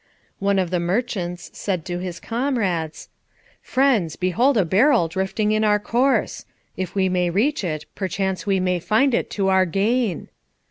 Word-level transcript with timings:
One 0.39 0.57
of 0.57 0.71
the 0.71 0.79
merchants 0.79 1.51
said 1.53 1.85
to 1.85 1.99
his 1.99 2.19
comrades, 2.19 3.09
"Friends, 3.61 4.15
behold 4.15 4.57
a 4.57 4.65
barrel 4.65 5.07
drifting 5.07 5.51
in 5.51 5.63
our 5.63 5.77
course. 5.77 6.43
If 6.75 6.95
we 6.95 7.07
may 7.07 7.29
reach 7.29 7.63
it, 7.63 7.85
perchance 7.93 8.47
we 8.47 8.59
may 8.59 8.79
find 8.79 9.13
it 9.13 9.29
to 9.29 9.49
our 9.49 9.67
gain." 9.67 10.29